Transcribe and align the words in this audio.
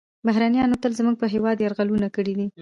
بهرنیانو 0.27 0.81
تل 0.83 0.91
زموږ 0.99 1.15
په 1.19 1.27
هیواد 1.33 1.57
یرغلونه 1.59 2.07
کړي 2.15 2.33
دي 2.39 2.47